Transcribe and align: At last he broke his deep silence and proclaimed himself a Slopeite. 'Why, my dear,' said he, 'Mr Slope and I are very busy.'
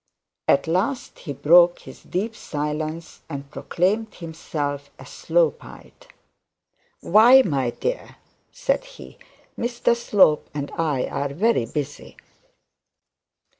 At 0.47 0.65
last 0.67 1.19
he 1.19 1.33
broke 1.33 1.81
his 1.81 2.01
deep 2.01 2.35
silence 2.35 3.21
and 3.29 3.51
proclaimed 3.51 4.15
himself 4.15 4.89
a 4.97 5.05
Slopeite. 5.05 6.07
'Why, 7.01 7.43
my 7.43 7.69
dear,' 7.69 8.15
said 8.51 8.83
he, 8.83 9.19
'Mr 9.55 9.95
Slope 9.95 10.49
and 10.55 10.71
I 10.71 11.03
are 11.05 11.29
very 11.31 11.67
busy.' 11.67 12.17